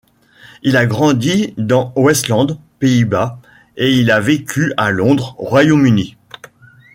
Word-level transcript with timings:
Il 0.63 0.77
a 0.77 0.87
grandi 0.87 1.53
dans 1.59 1.93
Westland, 1.95 2.57
Pays-Bas 2.79 3.39
et 3.77 3.91
il 3.93 4.09
a 4.09 4.19
vécu 4.19 4.73
à 4.75 4.89
Londres, 4.89 5.35
Royaume-Uni. 5.37 6.17